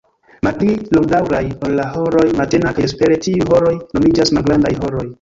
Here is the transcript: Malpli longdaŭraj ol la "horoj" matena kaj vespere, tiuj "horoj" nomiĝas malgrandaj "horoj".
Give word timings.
Malpli 0.45 0.71
longdaŭraj 0.95 1.43
ol 1.69 1.77
la 1.81 1.87
"horoj" 1.97 2.25
matena 2.41 2.75
kaj 2.81 2.89
vespere, 2.89 3.23
tiuj 3.29 3.47
"horoj" 3.53 3.79
nomiĝas 3.81 4.39
malgrandaj 4.41 4.79
"horoj". 4.85 5.09